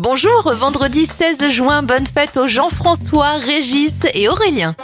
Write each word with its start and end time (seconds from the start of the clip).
Bonjour, 0.00 0.52
vendredi 0.54 1.06
16 1.06 1.50
juin, 1.50 1.82
bonne 1.82 2.06
fête 2.06 2.36
aux 2.36 2.46
Jean-François, 2.46 3.32
Régis 3.32 4.06
et 4.14 4.28
Aurélien. 4.28 4.76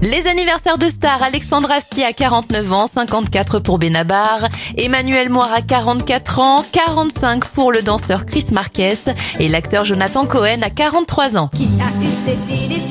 Les 0.00 0.26
anniversaires 0.26 0.78
de 0.78 0.88
stars, 0.88 1.22
Alexandre 1.22 1.70
Astier 1.70 2.04
à 2.04 2.12
49 2.12 2.72
ans, 2.72 2.86
54 2.88 3.60
pour 3.60 3.78
Benabar, 3.78 4.48
Emmanuel 4.76 5.30
Moira 5.30 5.58
à 5.58 5.62
44 5.62 6.40
ans, 6.40 6.64
45 6.72 7.44
pour 7.44 7.70
le 7.70 7.82
danseur 7.82 8.26
Chris 8.26 8.46
Marquez 8.50 8.94
et 9.38 9.48
l'acteur 9.48 9.84
Jonathan 9.84 10.26
Cohen 10.26 10.62
à 10.62 10.70
43 10.70 11.36
ans. 11.36 11.50
Qui 11.54 11.70
a 11.80 12.02
eu 12.02 12.06
cette 12.06 12.50
idée 12.50 12.82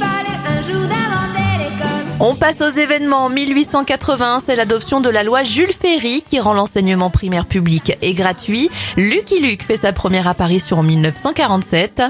On 2.23 2.35
passe 2.35 2.61
aux 2.61 2.69
événements. 2.69 3.25
En 3.25 3.29
1880, 3.29 4.41
c'est 4.45 4.55
l'adoption 4.55 5.01
de 5.01 5.09
la 5.09 5.23
loi 5.23 5.41
Jules 5.41 5.73
Ferry 5.73 6.21
qui 6.21 6.39
rend 6.39 6.53
l'enseignement 6.53 7.09
primaire 7.09 7.47
public 7.47 7.97
et 8.03 8.13
gratuit. 8.13 8.69
Lucky 8.95 9.41
Luke 9.41 9.63
fait 9.63 9.75
sa 9.75 9.91
première 9.91 10.27
apparition 10.27 10.77
en 10.77 10.83
1947. 10.83 12.03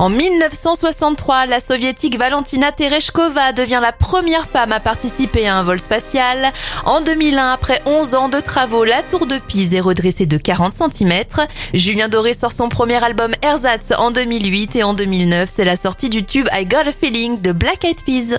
En 0.00 0.08
1963, 0.08 1.46
la 1.46 1.60
soviétique 1.60 2.18
Valentina 2.18 2.72
Tereshkova 2.72 3.52
devient 3.52 3.78
la 3.80 3.92
première 3.92 4.48
femme 4.48 4.72
à 4.72 4.80
participer 4.80 5.46
à 5.46 5.56
un 5.56 5.62
vol 5.62 5.78
spatial. 5.78 6.52
En 6.84 7.00
2001, 7.00 7.52
après 7.52 7.80
11 7.86 8.14
ans 8.16 8.28
de 8.28 8.40
travaux, 8.40 8.84
la 8.84 9.02
tour 9.02 9.26
de 9.26 9.38
Pise 9.38 9.72
est 9.72 9.80
redressée 9.80 10.26
de 10.26 10.36
40 10.36 10.72
cm. 10.72 11.12
Julien 11.74 12.08
Doré 12.08 12.34
sort 12.34 12.52
son 12.52 12.68
premier 12.68 13.02
album 13.02 13.32
Ersatz 13.42 13.92
en 13.96 14.10
2008 14.10 14.76
et 14.76 14.82
en 14.82 14.94
2009, 14.94 15.48
c'est 15.48 15.64
la 15.64 15.76
sortie 15.76 16.10
du 16.10 16.24
tube 16.24 16.48
I 16.52 16.66
Got 16.66 16.88
a 16.88 16.92
Feeling 16.92 17.40
de 17.40 17.52
Black 17.52 17.84
Eyed 17.84 18.02
Peas. 18.04 18.38